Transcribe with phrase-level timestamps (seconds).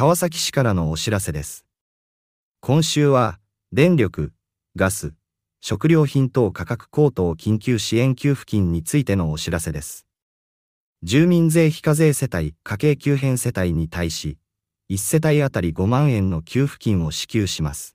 [0.00, 1.66] 川崎市からのお知らせです。
[2.62, 3.38] 今週は、
[3.70, 4.32] 電力、
[4.74, 5.12] ガス、
[5.60, 10.06] 食料品等価格高騰緊急支援給付金についてのお知らせです。
[11.02, 14.38] 住民税非課税世帯、家計急変世帯に対し、
[14.88, 17.94] 1世帯あたり5万円の給付金を支給します。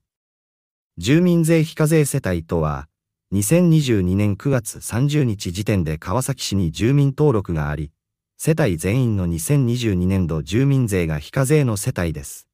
[1.00, 2.88] 住民税非課税世帯とは、
[3.34, 7.95] 2022年9月30日時点で川崎市に住民登録があり、
[8.38, 12.48] 世帯全員の2022年度住民税が非課税の世帯です。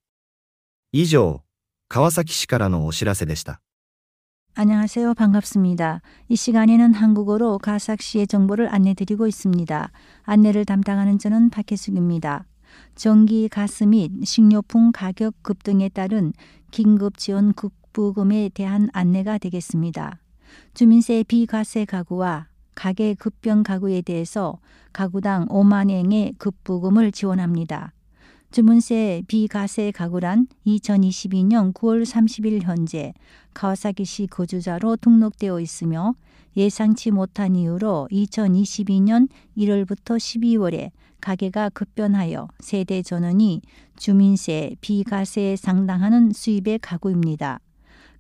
[0.92, 1.44] 以上、
[1.88, 3.62] 川崎市からのお知らせでした。
[4.56, 5.14] 안녕하세요.
[5.14, 6.02] 반갑습니다.
[6.28, 9.92] 이 시간에는 한국어로 가삭시의 정보를 안내드리고 있습니다.
[10.24, 12.46] 안내를 담당하는 저는 박혜숙입니다.
[12.96, 16.34] 전기, 가스 및 식료품 가격 급등에 따른
[16.72, 20.19] 긴급 지원 국 부금에 대한 안내가 되겠습니다.
[20.75, 24.59] 주민세 비과세 가구와 가계 급변 가구에 대해서
[24.93, 27.93] 가구당 5만 원의 급부금을 지원합니다.
[28.51, 33.13] 주문세 비과세 가구란 2022년 9월 30일 현재
[33.55, 36.15] 가와사키시 거주자로 등록되어 있으며
[36.57, 40.91] 예상치 못한 이유로 2022년 1월부터 12월에
[41.21, 43.63] 가계가 급변하여 세대 전원이
[43.97, 47.61] 주민세 비과세에 상당하는 수입의 가구입니다.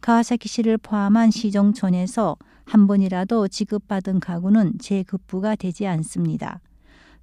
[0.04, 6.60] 가와사키시를 포함한 시정촌에서 한 번이라도 지급받은 가구는 재급부가 되지 않습니다.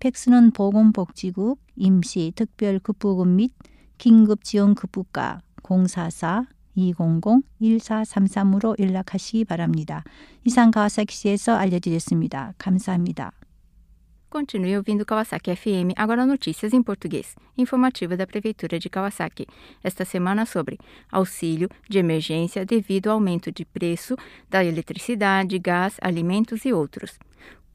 [0.00, 3.52] 팩스는 보건복지국 임시 특별급부금 및
[3.96, 10.03] 긴급지원급부가 044 200-1433으로 연락하시기 바랍니다.
[10.43, 12.53] 이상 가와사키시에서 알려드렸습니다.
[12.57, 13.31] 감사합니다.
[14.33, 17.35] Continue ouvindo Kawasaki FM, agora notícias em português.
[17.55, 19.45] Informativa da Prefeitura de Kawasaki.
[19.83, 20.79] Esta semana sobre
[21.11, 24.15] auxílio de emergência devido ao aumento de preço
[24.49, 27.19] da eletricidade, gás, alimentos e outros.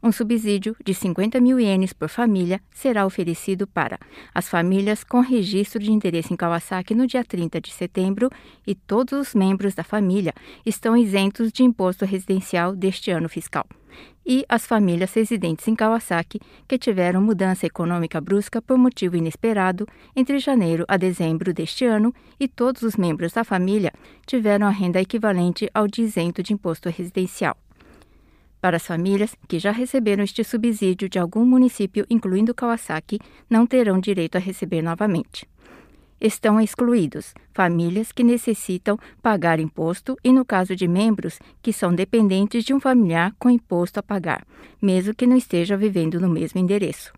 [0.06, 3.98] Um subsídio de 50 mil ienes por família será oferecido para
[4.36, 8.30] as famílias com registro de endereço em Kawasaki no dia 30 de setembro
[8.68, 10.34] e todos os membros da família
[10.66, 13.66] estão isentos de imposto residencial deste ano fiscal.
[14.26, 20.38] E as famílias residentes em Kawasaki que tiveram mudança econômica brusca por motivo inesperado entre
[20.38, 23.94] janeiro a dezembro deste ano e todos os membros da família
[24.26, 27.56] tiveram a renda equivalente ao de isento de imposto residencial.
[28.64, 33.20] Para as famílias que já receberam este subsídio de algum município, incluindo Kawasaki,
[33.50, 35.46] não terão direito a receber novamente.
[36.22, 42.64] estão excluídos famílias que necessitam pagar imposto e, no caso de membros que são dependentes
[42.64, 44.48] de um familiar com imposto a pagar,
[44.82, 47.12] mesmo que não esteja vivendo no mesmo endereço.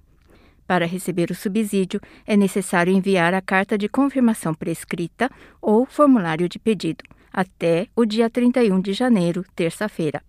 [0.66, 5.30] Para receber o subsídio, é necessário enviar a carta de confirmação prescrita
[5.62, 10.24] ou formulário de pedido até o dia 31 de janeiro, terça-feira.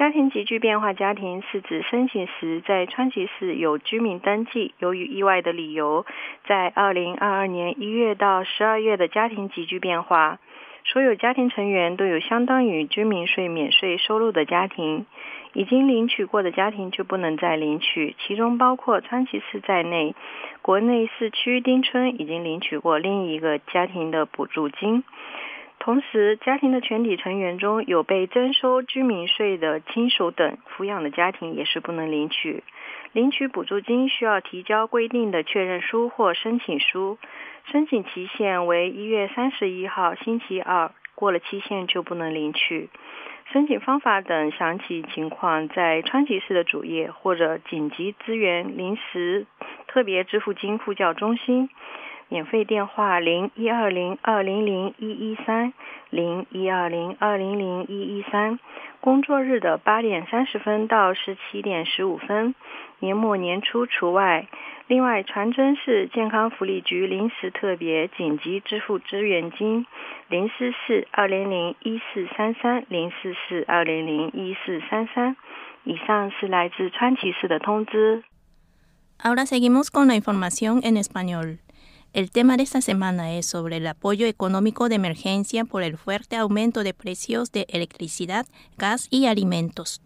[0.00, 6.06] 家庭急剧变化家庭是指申请时在川崎市有居民登记，由于意外的理由，
[6.46, 10.38] 在二零二二年一月到十二月的家庭急剧变化，
[10.86, 15.04] 所有家庭成员都有相当于居民税免税收入的家庭，
[15.52, 20.14] 已经领取过的家庭就不能再领取，其中包括川崎市在内，
[20.62, 25.04] 国内市区町村已经领取过另一个家庭的补助金。
[25.80, 32.62] 同时，家庭的全体成员中有被征收居民税的亲属等抚养的家庭也是不能领取。
[33.12, 37.16] 领取补助金需要提交规定的确认书或申请书，
[37.72, 42.90] 申请期限为一月三十一号星期二，过了期限就不能领取。
[43.50, 49.46] 申请方法等详细情况在川崎市的主页或者紧急资源临时
[49.88, 51.70] 特别支付金呼叫中心。
[52.30, 55.72] 免费电话零一二零二零零一一三
[56.10, 58.60] 零一二零二零零一一三，
[59.00, 62.54] 工作日的八点三十分到十七点十五分，
[63.00, 64.46] 年末年初除外。
[64.86, 69.86] 另外，传真是健康福利局临时特别紧急支付支援金，
[70.28, 75.36] 零四四二零零一四三三零四四二零零一四三三。
[75.82, 78.22] 以上是来自川崎市的通知。
[79.22, 81.58] Ahora seguimos con la información en español.
[82.12, 86.34] El tema de esta semana es sobre el apoyo económico de emergencia por el fuerte
[86.34, 88.46] aumento de precios de electricidad,
[88.76, 90.02] gas y alimentos.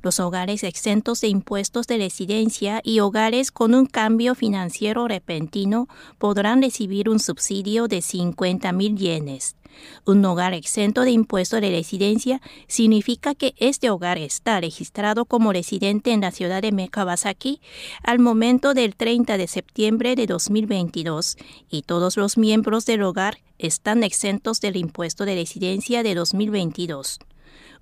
[0.00, 5.88] Los hogares exentos de impuestos de residencia y hogares con un cambio financiero repentino
[6.18, 9.56] podrán recibir un subsidio de 50 mil yenes.
[10.04, 16.12] Un hogar exento de impuesto de residencia significa que este hogar está registrado como residente
[16.12, 17.60] en la ciudad de Kawasaki
[18.02, 21.36] al momento del 30 de septiembre de 2022
[21.70, 27.18] y todos los miembros del hogar están exentos del impuesto de residencia de 2022.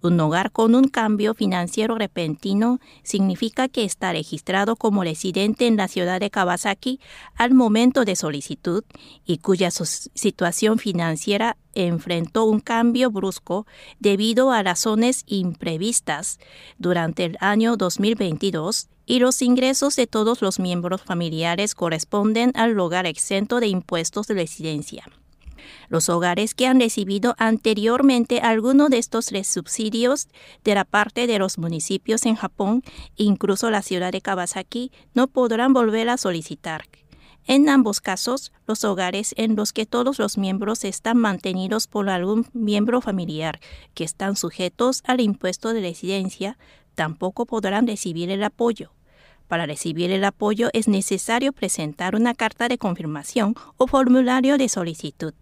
[0.02, 5.88] Un hogar con un cambio financiero repentino significa que está registrado como residente en la
[5.88, 7.00] ciudad de Kawasaki
[7.34, 8.84] al momento de solicitud
[9.24, 13.66] y cuya situación financiera enfrentó un cambio brusco
[13.98, 16.38] debido a razones imprevistas
[16.78, 23.06] durante el año 2022 y los ingresos de todos los miembros familiares corresponden al hogar
[23.06, 25.04] exento de impuestos de residencia.
[25.88, 30.28] Los hogares que han recibido anteriormente alguno de estos subsidios
[30.64, 32.82] de la parte de los municipios en Japón,
[33.16, 36.84] incluso la ciudad de Kawasaki, no podrán volver a solicitar.
[37.48, 42.48] En ambos casos, los hogares en los que todos los miembros están mantenidos por algún
[42.52, 43.60] miembro familiar
[43.94, 46.58] que están sujetos al impuesto de residencia
[46.96, 48.95] tampoco podrán recibir el apoyo.
[49.48, 55.34] Para recibir el apoyo es necesario presentar una carta de confirmación o formulario de solicitud.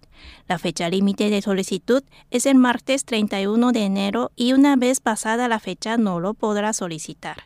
[0.48, 5.48] La fecha límite de solicitud es el martes 31 de enero y una vez pasada
[5.48, 7.44] la fecha no lo podrá solicitar.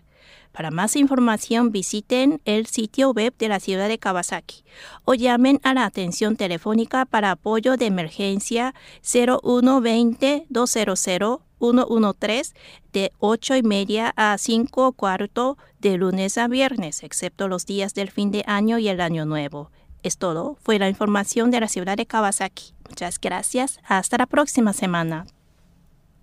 [0.52, 4.64] Para más información visiten el sitio web de la ciudad de Kawasaki
[5.04, 12.54] o llamen a la atención telefónica para apoyo de emergencia 0120 200 113
[12.92, 18.10] de 8 y media a 5 cuarto de lunes a viernes, excepto los días del
[18.10, 19.70] fin de año y el año nuevo.
[20.02, 20.56] Es todo.
[20.62, 22.72] Fue la información de la ciudad de Kawasaki.
[22.88, 23.78] Muchas gracias.
[23.88, 25.26] Hasta la próxima semana.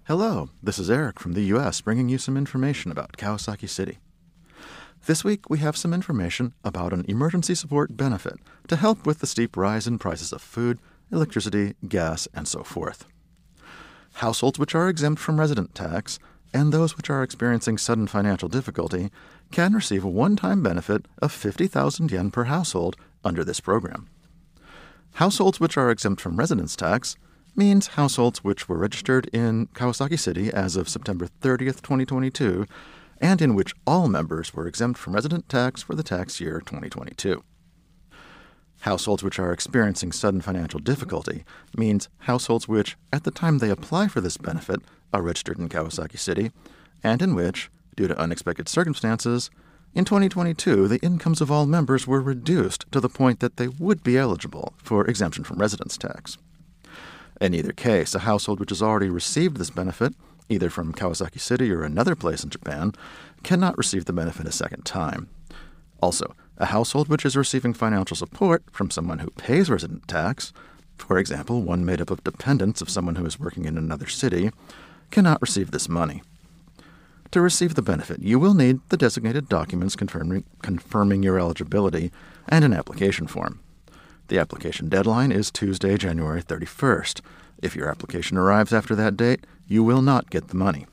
[0.08, 1.82] Hello, this is Eric from the U.S.
[1.82, 3.98] bringing you some information about Kawasaki City.
[5.08, 9.28] This week, we have some information about an emergency support benefit to help with the
[9.28, 10.80] steep rise in prices of food,
[11.12, 13.06] electricity, gas, and so forth.
[14.20, 16.20] Households which are exempt from resident tax
[16.54, 19.12] and those which are experiencing sudden financial difficulty
[19.52, 22.96] can receive a one time benefit of 50,000 yen per household
[23.26, 24.08] under this program.
[25.16, 27.18] Households which are exempt from residence tax
[27.58, 32.66] means households which were registered in Kawasaki City as of September 30th, 2022,
[33.20, 37.44] and in which all members were exempt from resident tax for the tax year 2022.
[38.86, 41.44] Households which are experiencing sudden financial difficulty
[41.76, 44.80] means households which, at the time they apply for this benefit,
[45.12, 46.52] are registered in Kawasaki City,
[47.04, 49.50] and in which, due to unexpected circumstances,
[49.96, 54.04] in 2022 the incomes of all members were reduced to the point that they would
[54.04, 56.38] be eligible for exemption from residence tax.
[57.42, 60.14] In either case, a household which has already received this benefit,
[60.48, 62.94] either from Kawasaki City or another place in Japan,
[63.42, 65.28] cannot receive the benefit a second time.
[66.04, 70.54] Also, a household which is receiving financial support from someone who pays resident tax,
[70.98, 74.52] for example, one made up of dependents of someone who is working in another city,
[75.12, 76.22] cannot receive this money.
[77.32, 82.12] To receive the benefit, you will need the designated documents confirming, confirming your eligibility
[82.48, 83.60] and an application form.
[84.30, 87.22] The application deadline is Tuesday, January 31st.
[87.62, 90.88] If your application arrives after that date, you will not get the money.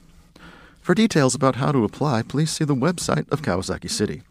[0.81, 4.23] For details about how to apply, please see the website of Kawasaki City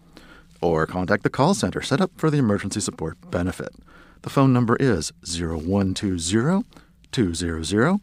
[0.61, 3.73] or contact the call center set up for the emergency support benefit.
[4.21, 6.63] The phone number is 0120
[7.11, 7.99] 200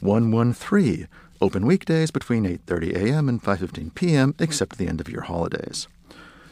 [0.00, 1.08] 113,
[1.40, 3.28] open weekdays between 8:30 a.m.
[3.28, 4.34] and 5:15 p.m.
[4.38, 5.86] except the end of your holidays.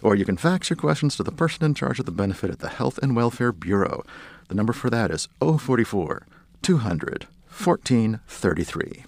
[0.00, 2.60] Or you can fax your questions to the person in charge of the benefit at
[2.60, 4.04] the Health and Welfare Bureau.
[4.48, 6.26] The number for that is 044
[6.62, 9.04] 200 1433.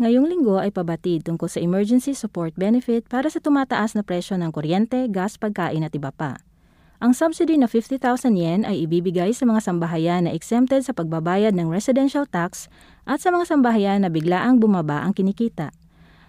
[0.00, 4.48] Ngayong linggo ay pabatid tungkol sa emergency support benefit para sa tumataas na presyo ng
[4.48, 6.40] kuryente, gas, pagkain at iba pa.
[7.04, 8.00] Ang subsidy na 50,000
[8.32, 12.72] yen ay ibibigay sa mga sambahayan na exempted sa pagbabayad ng residential tax
[13.04, 15.68] at sa mga sambahayan na biglaang bumaba ang kinikita.